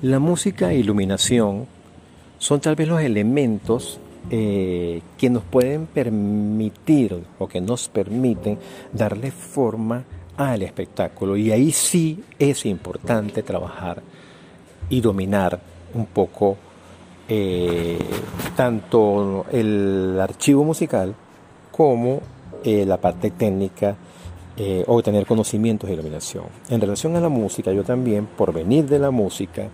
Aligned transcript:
La 0.00 0.20
música 0.20 0.70
e 0.70 0.78
iluminación 0.78 1.66
son 2.38 2.60
tal 2.60 2.76
vez 2.76 2.86
los 2.86 3.00
elementos 3.00 3.98
eh, 4.30 5.02
que 5.16 5.28
nos 5.28 5.42
pueden 5.42 5.86
permitir 5.86 7.20
o 7.36 7.48
que 7.48 7.60
nos 7.60 7.88
permiten 7.88 8.60
darle 8.92 9.32
forma 9.32 10.04
al 10.36 10.62
espectáculo. 10.62 11.36
Y 11.36 11.50
ahí 11.50 11.72
sí 11.72 12.22
es 12.38 12.64
importante 12.64 13.42
trabajar 13.42 14.00
y 14.88 15.00
dominar 15.00 15.58
un 15.92 16.06
poco 16.06 16.56
eh, 17.28 17.98
tanto 18.54 19.46
el 19.50 20.16
archivo 20.20 20.62
musical 20.62 21.12
como 21.72 22.20
eh, 22.62 22.84
la 22.86 22.98
parte 22.98 23.32
técnica 23.32 23.96
eh, 24.58 24.84
o 24.86 25.02
tener 25.02 25.24
conocimientos 25.26 25.88
de 25.88 25.94
iluminación. 25.94 26.44
En 26.68 26.80
relación 26.80 27.14
a 27.16 27.20
la 27.20 27.28
música, 27.28 27.72
yo 27.72 27.84
también, 27.84 28.26
por 28.26 28.52
venir 28.52 28.86
de 28.86 28.98
la 28.98 29.10
música, 29.10 29.68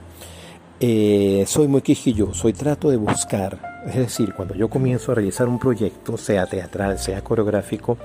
soy 1.46 1.66
muy 1.66 1.80
quisquilloso 1.80 2.46
y 2.46 2.52
trato 2.52 2.90
de 2.90 2.98
buscar, 2.98 3.82
es 3.86 3.94
decir, 3.94 4.34
cuando 4.34 4.54
yo 4.54 4.68
comienzo 4.68 5.12
a 5.12 5.14
realizar 5.14 5.48
un 5.48 5.58
proyecto, 5.58 6.18
sea 6.18 6.44
teatral, 6.44 6.98
sea 6.98 7.24
coreográfico, 7.24 7.96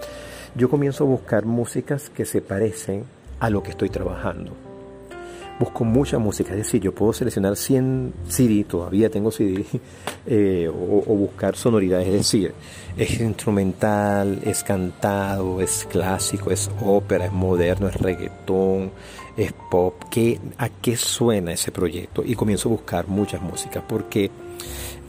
yo 0.55 0.70
comienzo 0.70 1.03
a 1.03 1.07
buscar 1.07 1.45
músicas 1.45 2.09
que 2.09 2.23
se 2.23 2.41
parecen 2.41 3.03
a 3.41 3.49
lo 3.49 3.61
que 3.61 3.71
estoy 3.71 3.89
trabajando 3.89 4.68
busco 5.59 5.84
mucha 5.84 6.18
música, 6.18 6.52
es 6.52 6.59
decir, 6.59 6.81
yo 6.81 6.95
puedo 6.95 7.12
seleccionar 7.12 7.58
100 7.58 8.13
CD, 8.30 8.63
todavía 8.63 9.09
tengo 9.09 9.30
CD, 9.30 9.66
eh, 10.26 10.70
o, 10.70 11.16
buscar 11.16 11.55
sonoridades, 11.58 12.08
es 12.08 12.13
decir, 12.13 12.54
es 12.95 13.20
instrumental, 13.20 14.40
es 14.44 14.63
cantado, 14.63 15.59
es 15.62 15.85
clásico, 15.90 16.49
es 16.52 16.72
ópera, 16.82 17.26
es 17.26 17.34
moderno, 17.34 17.90
es 17.90 17.95
reggaetón, 17.95 18.91
es 19.35 19.54
pop, 19.70 19.95
¿Qué, 20.09 20.40
¿a 20.57 20.70
qué 20.70 20.96
suena 20.96 21.51
ese 21.51 21.71
proyecto? 21.71 22.23
Y 22.26 22.35
comienzo 22.35 22.70
a 22.70 22.71
buscar 22.71 23.07
muchas 23.07 23.41
músicas, 23.41 23.84
porque 23.88 24.32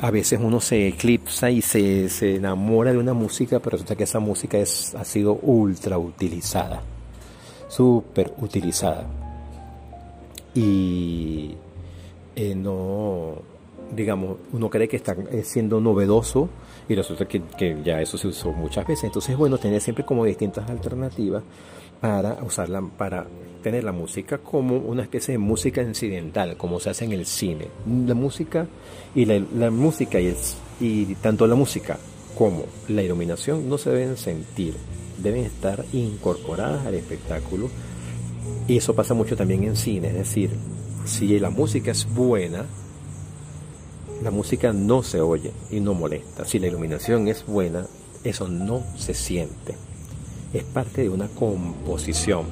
a 0.00 0.10
veces 0.10 0.40
uno 0.42 0.60
se 0.60 0.88
eclipsa 0.88 1.50
y 1.50 1.62
se, 1.62 2.08
se 2.08 2.36
enamora 2.36 2.92
de 2.92 2.98
una 2.98 3.14
música, 3.14 3.60
pero 3.60 3.72
resulta 3.72 3.94
que 3.94 4.04
esa 4.04 4.18
música 4.18 4.58
ha 4.58 5.04
sido 5.04 5.34
ultra 5.34 5.96
utilizada, 5.96 6.82
súper 7.68 8.32
utilizada 8.38 9.29
y 10.54 11.54
eh, 12.36 12.54
no, 12.54 13.36
digamos, 13.94 14.38
uno 14.52 14.70
cree 14.70 14.88
que 14.88 14.96
está 14.96 15.16
eh, 15.30 15.42
siendo 15.44 15.80
novedoso 15.80 16.48
y 16.88 16.94
resulta 16.94 17.26
que, 17.26 17.42
que, 17.56 17.76
ya 17.84 18.00
eso 18.00 18.18
se 18.18 18.28
usó 18.28 18.52
muchas 18.52 18.86
veces. 18.86 19.04
Entonces, 19.04 19.36
bueno, 19.36 19.58
tener 19.58 19.80
siempre 19.80 20.04
como 20.04 20.24
distintas 20.24 20.68
alternativas 20.68 21.42
para 22.00 22.42
usarla, 22.42 22.82
para 22.96 23.26
tener 23.62 23.84
la 23.84 23.92
música 23.92 24.38
como 24.38 24.76
una 24.76 25.02
especie 25.02 25.32
de 25.32 25.38
música 25.38 25.82
incidental, 25.82 26.56
como 26.56 26.80
se 26.80 26.90
hace 26.90 27.04
en 27.04 27.12
el 27.12 27.26
cine. 27.26 27.68
La 28.06 28.14
música 28.14 28.66
y 29.14 29.26
la, 29.26 29.70
música 29.70 30.18
y, 30.20 30.34
y 30.80 31.14
tanto 31.16 31.46
la 31.46 31.54
música 31.54 31.98
como 32.36 32.64
la 32.88 33.02
iluminación 33.02 33.68
no 33.68 33.76
se 33.76 33.90
deben 33.90 34.16
sentir, 34.16 34.74
deben 35.18 35.44
estar 35.44 35.84
incorporadas 35.92 36.86
al 36.86 36.94
espectáculo 36.94 37.68
y 38.68 38.76
eso 38.76 38.94
pasa 38.94 39.14
mucho 39.14 39.36
también 39.36 39.64
en 39.64 39.76
cine, 39.76 40.08
es 40.08 40.14
decir, 40.14 40.50
si 41.04 41.38
la 41.38 41.50
música 41.50 41.90
es 41.90 42.06
buena, 42.12 42.66
la 44.22 44.30
música 44.30 44.72
no 44.72 45.02
se 45.02 45.20
oye 45.20 45.52
y 45.70 45.80
no 45.80 45.94
molesta. 45.94 46.44
Si 46.44 46.58
la 46.58 46.66
iluminación 46.66 47.28
es 47.28 47.44
buena, 47.46 47.86
eso 48.22 48.48
no 48.48 48.82
se 48.96 49.14
siente. 49.14 49.74
Es 50.52 50.64
parte 50.64 51.02
de 51.02 51.08
una 51.08 51.28
composición. 51.28 52.46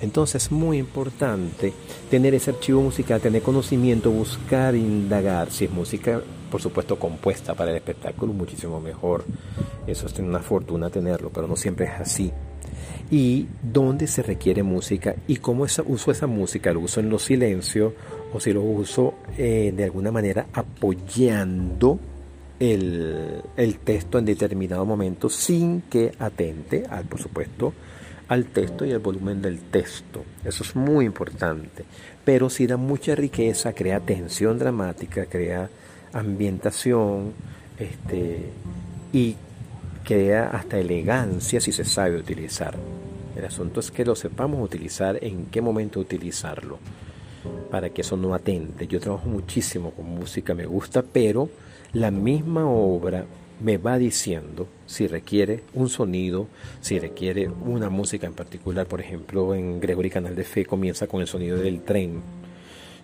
Entonces 0.00 0.44
es 0.44 0.52
muy 0.52 0.78
importante 0.78 1.72
tener 2.10 2.34
ese 2.34 2.50
archivo 2.50 2.82
musical, 2.82 3.20
tener 3.20 3.42
conocimiento, 3.42 4.10
buscar, 4.10 4.74
indagar. 4.74 5.50
Si 5.52 5.66
es 5.66 5.70
música, 5.70 6.22
por 6.50 6.60
supuesto, 6.60 6.98
compuesta 6.98 7.54
para 7.54 7.70
el 7.70 7.76
espectáculo, 7.76 8.32
muchísimo 8.32 8.80
mejor. 8.80 9.24
Eso 9.86 10.06
es 10.06 10.18
una 10.18 10.40
fortuna 10.40 10.90
tenerlo, 10.90 11.30
pero 11.30 11.46
no 11.46 11.56
siempre 11.56 11.86
es 11.86 12.00
así 12.00 12.32
y 13.10 13.46
dónde 13.62 14.06
se 14.06 14.22
requiere 14.22 14.62
música 14.62 15.14
y 15.26 15.36
cómo 15.36 15.64
uso 15.64 16.10
esa 16.10 16.26
música, 16.26 16.72
lo 16.72 16.80
uso 16.80 17.00
en 17.00 17.10
los 17.10 17.22
silencios 17.24 17.92
o 18.32 18.40
si 18.40 18.52
lo 18.52 18.62
uso 18.62 19.14
eh, 19.36 19.72
de 19.76 19.84
alguna 19.84 20.12
manera 20.12 20.46
apoyando 20.52 21.98
el, 22.58 23.42
el, 23.56 23.78
texto 23.78 24.18
en 24.18 24.26
determinado 24.26 24.84
momento 24.84 25.28
sin 25.28 25.82
que 25.82 26.12
atente, 26.18 26.84
al, 26.88 27.04
por 27.04 27.20
supuesto, 27.20 27.72
al 28.28 28.44
texto 28.46 28.84
y 28.84 28.92
al 28.92 29.00
volumen 29.00 29.42
del 29.42 29.58
texto. 29.58 30.22
Eso 30.44 30.62
es 30.62 30.76
muy 30.76 31.04
importante. 31.04 31.84
Pero 32.24 32.48
si 32.48 32.66
da 32.66 32.76
mucha 32.76 33.14
riqueza, 33.14 33.72
crea 33.72 33.98
tensión 33.98 34.58
dramática, 34.58 35.26
crea 35.26 35.68
ambientación 36.12 37.32
este, 37.78 38.50
y 39.12 39.36
crea 40.10 40.48
hasta 40.48 40.76
elegancia 40.76 41.60
si 41.60 41.70
se 41.70 41.84
sabe 41.84 42.16
utilizar. 42.16 42.74
El 43.36 43.44
asunto 43.44 43.78
es 43.78 43.92
que 43.92 44.04
lo 44.04 44.16
sepamos 44.16 44.60
utilizar, 44.60 45.16
en 45.22 45.46
qué 45.46 45.60
momento 45.60 46.00
utilizarlo, 46.00 46.80
para 47.70 47.90
que 47.90 48.00
eso 48.00 48.16
no 48.16 48.34
atente. 48.34 48.88
Yo 48.88 48.98
trabajo 48.98 49.28
muchísimo 49.28 49.92
con 49.92 50.06
música, 50.06 50.52
me 50.52 50.66
gusta, 50.66 51.02
pero 51.02 51.48
la 51.92 52.10
misma 52.10 52.68
obra 52.68 53.24
me 53.60 53.78
va 53.78 53.98
diciendo 53.98 54.66
si 54.84 55.06
requiere 55.06 55.62
un 55.74 55.88
sonido, 55.88 56.48
si 56.80 56.98
requiere 56.98 57.48
una 57.48 57.88
música 57.88 58.26
en 58.26 58.34
particular. 58.34 58.86
Por 58.86 59.00
ejemplo, 59.00 59.54
en 59.54 59.78
Gregory 59.78 60.10
Canal 60.10 60.34
de 60.34 60.42
Fe 60.42 60.66
comienza 60.66 61.06
con 61.06 61.20
el 61.20 61.28
sonido 61.28 61.56
del 61.56 61.82
tren, 61.82 62.20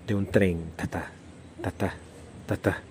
de 0.08 0.12
un 0.16 0.26
tren, 0.26 0.58
ta 0.74 0.88
ta, 0.88 1.08
ta 1.62 1.70
ta, 1.70 1.94
ta 2.48 2.56
ta 2.56 2.82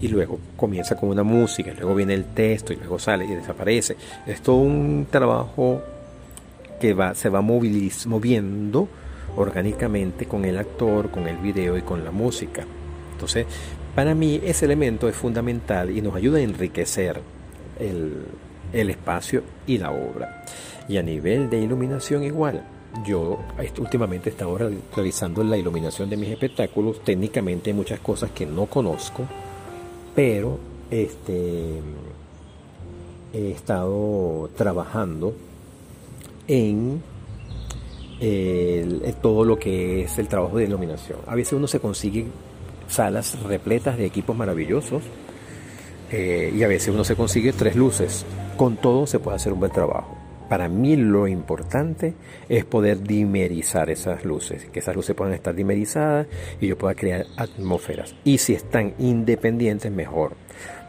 y 0.00 0.08
luego 0.08 0.38
comienza 0.56 0.96
con 0.96 1.08
una 1.08 1.22
música, 1.22 1.72
luego 1.74 1.94
viene 1.94 2.14
el 2.14 2.24
texto 2.24 2.72
y 2.72 2.76
luego 2.76 2.98
sale 2.98 3.24
y 3.24 3.34
desaparece. 3.34 3.96
Es 4.26 4.40
todo 4.42 4.56
un 4.56 5.06
trabajo 5.10 5.82
que 6.80 6.92
va, 6.94 7.14
se 7.14 7.28
va 7.28 7.40
moviendo 7.40 8.88
orgánicamente 9.36 10.26
con 10.26 10.44
el 10.44 10.58
actor, 10.58 11.10
con 11.10 11.26
el 11.26 11.36
video 11.38 11.76
y 11.76 11.82
con 11.82 12.04
la 12.04 12.10
música. 12.10 12.64
Entonces, 13.12 13.46
para 13.94 14.14
mí 14.14 14.40
ese 14.44 14.66
elemento 14.66 15.08
es 15.08 15.16
fundamental 15.16 15.90
y 15.90 16.02
nos 16.02 16.14
ayuda 16.14 16.38
a 16.38 16.42
enriquecer 16.42 17.20
el, 17.78 18.24
el 18.72 18.90
espacio 18.90 19.42
y 19.66 19.78
la 19.78 19.90
obra. 19.90 20.44
Y 20.88 20.98
a 20.98 21.02
nivel 21.02 21.50
de 21.50 21.58
iluminación 21.58 22.22
igual. 22.22 22.62
Yo 23.04 23.40
últimamente 23.78 24.30
he 24.30 24.32
estado 24.32 24.56
realizando 24.94 25.44
la 25.44 25.58
iluminación 25.58 26.08
de 26.08 26.16
mis 26.16 26.30
espectáculos. 26.30 27.02
Técnicamente 27.04 27.70
hay 27.70 27.74
muchas 27.74 28.00
cosas 28.00 28.30
que 28.30 28.46
no 28.46 28.66
conozco 28.66 29.26
pero 30.16 30.58
este, 30.90 31.80
he 33.32 33.50
estado 33.52 34.50
trabajando 34.56 35.34
en 36.48 37.02
todo 39.20 39.44
lo 39.44 39.58
que 39.58 40.04
es 40.04 40.18
el 40.18 40.26
trabajo 40.26 40.56
de 40.56 40.64
iluminación. 40.64 41.18
A 41.26 41.34
veces 41.34 41.52
uno 41.52 41.68
se 41.68 41.80
consigue 41.80 42.26
salas 42.88 43.40
repletas 43.42 43.98
de 43.98 44.06
equipos 44.06 44.36
maravillosos 44.36 45.02
eh, 46.10 46.52
y 46.56 46.62
a 46.62 46.68
veces 46.68 46.94
uno 46.94 47.04
se 47.04 47.14
consigue 47.14 47.52
tres 47.52 47.76
luces. 47.76 48.24
Con 48.56 48.76
todo 48.76 49.06
se 49.06 49.18
puede 49.18 49.36
hacer 49.36 49.52
un 49.52 49.60
buen 49.60 49.72
trabajo. 49.72 50.16
Para 50.48 50.68
mí 50.68 50.94
lo 50.96 51.26
importante 51.26 52.14
es 52.48 52.64
poder 52.64 53.02
dimerizar 53.02 53.90
esas 53.90 54.24
luces, 54.24 54.66
que 54.66 54.78
esas 54.78 54.94
luces 54.94 55.16
puedan 55.16 55.34
estar 55.34 55.54
dimerizadas 55.54 56.28
y 56.60 56.68
yo 56.68 56.78
pueda 56.78 56.94
crear 56.94 57.26
atmósferas. 57.36 58.14
Y 58.22 58.38
si 58.38 58.54
están 58.54 58.94
independientes, 58.98 59.90
mejor. 59.90 60.34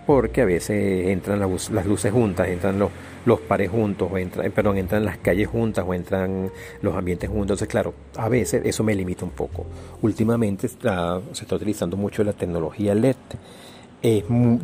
Porque 0.05 0.43
a 0.43 0.45
veces 0.45 1.07
entran 1.07 1.39
las 1.39 1.85
luces 1.85 2.13
juntas, 2.13 2.47
entran 2.47 2.79
los, 2.79 3.39
pares 3.41 3.69
juntos, 3.69 4.09
o 4.09 4.17
entran, 4.17 4.45
eh, 4.45 4.51
perdón, 4.51 4.77
entran 4.77 5.03
las 5.03 5.17
calles 5.17 5.49
juntas 5.49 5.83
o 5.85 5.93
entran 5.93 6.49
los 6.81 6.95
ambientes 6.95 7.27
juntos. 7.27 7.45
Entonces, 7.45 7.67
claro, 7.67 7.93
a 8.15 8.29
veces 8.29 8.61
eso 8.63 8.83
me 8.83 8.95
limita 8.95 9.25
un 9.25 9.31
poco. 9.31 9.65
Últimamente 10.01 10.69
se 10.69 10.77
está 10.77 11.55
utilizando 11.55 11.97
mucho 11.97 12.23
la 12.23 12.33
tecnología 12.33 12.95
LED. 12.95 13.15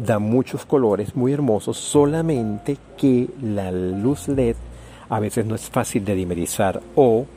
da 0.06 0.20
muchos 0.20 0.66
colores 0.66 1.14
muy 1.16 1.34
hermosos, 1.34 1.78
solamente 1.78 2.78
que 2.96 3.28
la 3.42 3.70
luz 3.72 4.30
LED 4.30 4.56
a 5.14 5.20
veces 5.20 5.46
no 5.46 5.54
es 5.54 5.70
fácil 5.70 6.04
de 6.04 6.16
dimerizar 6.16 6.82
o 6.96 7.28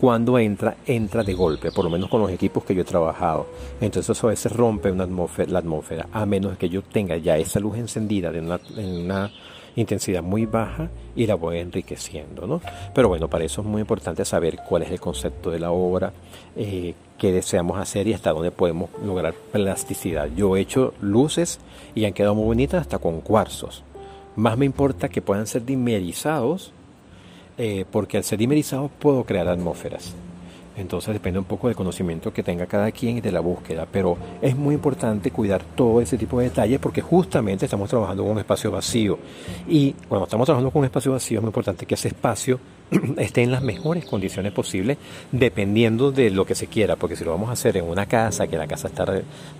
cuando 0.00 0.38
entra, 0.38 0.76
entra 0.86 1.24
de 1.24 1.34
golpe, 1.34 1.72
por 1.72 1.84
lo 1.84 1.90
menos 1.90 2.08
con 2.08 2.20
los 2.20 2.30
equipos 2.30 2.62
que 2.64 2.76
yo 2.76 2.82
he 2.82 2.84
trabajado. 2.84 3.48
Entonces 3.80 4.16
eso 4.16 4.28
a 4.28 4.30
veces 4.30 4.52
rompe 4.52 4.92
una 4.92 5.02
atmósfera, 5.02 5.50
la 5.50 5.58
atmósfera, 5.58 6.06
a 6.12 6.26
menos 6.26 6.56
que 6.56 6.68
yo 6.68 6.82
tenga 6.82 7.16
ya 7.16 7.36
esa 7.36 7.58
luz 7.58 7.76
encendida 7.76 8.30
de 8.30 8.38
una, 8.38 8.60
en 8.76 9.04
una 9.06 9.32
intensidad 9.74 10.22
muy 10.22 10.46
baja 10.46 10.90
y 11.16 11.26
la 11.26 11.34
voy 11.34 11.58
enriqueciendo. 11.58 12.46
¿no? 12.46 12.60
Pero 12.94 13.08
bueno, 13.08 13.26
para 13.26 13.44
eso 13.44 13.62
es 13.62 13.66
muy 13.66 13.80
importante 13.80 14.24
saber 14.24 14.60
cuál 14.68 14.82
es 14.82 14.92
el 14.92 15.00
concepto 15.00 15.50
de 15.50 15.58
la 15.58 15.72
obra, 15.72 16.12
eh, 16.54 16.94
qué 17.18 17.32
deseamos 17.32 17.78
hacer 17.78 18.06
y 18.06 18.12
hasta 18.12 18.30
dónde 18.30 18.52
podemos 18.52 18.90
lograr 19.04 19.34
plasticidad. 19.34 20.28
Yo 20.36 20.56
he 20.56 20.60
hecho 20.60 20.94
luces 21.00 21.58
y 21.96 22.04
han 22.04 22.12
quedado 22.12 22.36
muy 22.36 22.44
bonitas 22.44 22.82
hasta 22.82 23.00
con 23.00 23.22
cuarzos. 23.22 23.82
Más 24.36 24.56
me 24.56 24.66
importa 24.66 25.08
que 25.08 25.20
puedan 25.20 25.48
ser 25.48 25.64
dimerizados 25.64 26.72
eh, 27.58 27.84
porque 27.90 28.16
al 28.16 28.24
ser 28.24 28.38
dimerizados 28.38 28.90
puedo 28.98 29.24
crear 29.24 29.48
atmósferas. 29.48 30.14
Entonces 30.76 31.14
depende 31.14 31.38
un 31.38 31.44
poco 31.44 31.68
del 31.68 31.76
conocimiento 31.76 32.32
que 32.32 32.42
tenga 32.42 32.66
cada 32.66 32.90
quien 32.90 33.18
y 33.18 33.20
de 33.20 33.30
la 33.30 33.40
búsqueda, 33.40 33.86
pero 33.90 34.16
es 34.42 34.56
muy 34.56 34.74
importante 34.74 35.30
cuidar 35.30 35.62
todo 35.62 36.00
ese 36.00 36.18
tipo 36.18 36.40
de 36.40 36.46
detalles 36.46 36.80
porque 36.80 37.00
justamente 37.00 37.66
estamos 37.66 37.88
trabajando 37.88 38.24
con 38.24 38.32
un 38.32 38.38
espacio 38.38 38.72
vacío 38.72 39.18
y 39.68 39.92
cuando 40.08 40.24
estamos 40.24 40.46
trabajando 40.46 40.72
con 40.72 40.80
un 40.80 40.86
espacio 40.86 41.12
vacío 41.12 41.38
es 41.38 41.42
muy 41.42 41.50
importante 41.50 41.86
que 41.86 41.94
ese 41.94 42.08
espacio 42.08 42.58
esté 43.18 43.42
en 43.42 43.52
las 43.52 43.62
mejores 43.62 44.04
condiciones 44.04 44.52
posibles 44.52 44.98
dependiendo 45.30 46.10
de 46.10 46.30
lo 46.30 46.44
que 46.44 46.56
se 46.56 46.66
quiera, 46.66 46.96
porque 46.96 47.14
si 47.14 47.24
lo 47.24 47.30
vamos 47.30 47.50
a 47.50 47.52
hacer 47.52 47.76
en 47.76 47.84
una 47.84 48.06
casa, 48.06 48.48
que 48.48 48.56
la 48.56 48.66
casa 48.66 48.88
está 48.88 49.06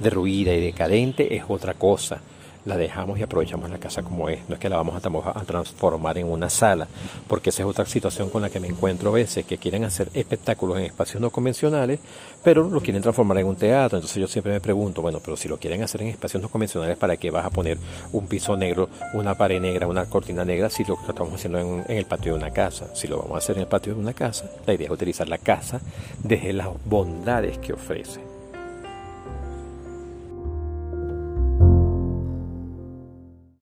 derruida 0.00 0.52
y 0.52 0.61
decadente, 0.61 1.37
es 1.37 1.44
otra 1.47 1.75
cosa 1.75 2.20
la 2.64 2.76
dejamos 2.76 3.19
y 3.19 3.22
aprovechamos 3.22 3.70
la 3.70 3.78
casa 3.78 4.02
como 4.02 4.28
es. 4.28 4.40
No 4.49 4.55
es 4.55 4.61
que 4.61 4.69
la 4.69 4.76
vamos 4.76 4.96
a, 4.96 5.44
transformar 5.44 6.19
en 6.19 6.31
una 6.31 6.49
sala, 6.49 6.88
porque 7.28 7.50
esa 7.50 7.62
es 7.62 7.69
otra 7.69 7.84
situación 7.87 8.31
con 8.31 8.43
la 8.43 8.50
que 8.50 8.61
me 8.61 8.69
encuentro 8.69 9.11
a 9.11 9.12
veces, 9.12 9.44
que 9.44 9.58
quieren 9.58 9.84
hacer 9.84 10.08
espectáculos 10.14 10.78
en 10.78 10.84
espacios 10.84 11.20
no 11.20 11.31
convencionales, 11.31 12.00
pero 12.43 12.69
lo 12.69 12.81
quieren 12.81 13.02
transformar 13.02 13.38
en 13.38 13.46
un 13.46 13.56
teatro. 13.56 13.99
Entonces 13.99 14.20
yo 14.20 14.26
siempre 14.26 14.52
me 14.52 14.61
pregunto, 14.61 15.02
bueno, 15.02 15.20
pero 15.25 15.37
si 15.37 15.49
lo 15.49 15.58
quieren 15.58 15.82
hacer 15.82 16.02
en 16.02 16.08
espacios 16.08 16.43
no 16.43 16.49
convencionales, 16.49 16.96
¿para 16.96 17.16
qué 17.16 17.31
vas 17.31 17.44
a 17.44 17.50
poner 17.50 17.78
un 18.12 18.26
piso 18.26 18.56
negro, 18.56 18.88
una 19.12 19.37
pared 19.37 19.61
negra, 19.61 19.87
una 19.87 20.06
cortina 20.06 20.44
negra, 20.44 20.70
si 20.70 20.84
lo 20.84 20.99
estamos 21.08 21.34
haciendo 21.34 21.58
en, 21.58 21.84
en 21.88 21.99
el 21.99 22.06
patio 22.06 22.32
de 22.32 22.38
una 22.38 22.50
casa? 22.50 22.94
Si 22.94 23.08
lo 23.08 23.19
vamos 23.19 23.34
a 23.34 23.38
hacer 23.38 23.56
en 23.56 23.62
el 23.62 23.69
patio 23.69 23.94
de 23.94 24.00
una 24.00 24.14
casa, 24.14 24.50
la 24.66 24.75
idea 24.75 24.87
es 24.87 24.93
utilizar 24.93 25.28
la 25.28 25.38
casa 25.38 25.81
desde 26.22 26.52
las 26.52 26.69
bondades 26.84 27.58
que 27.58 27.72
ofrece 27.72 28.33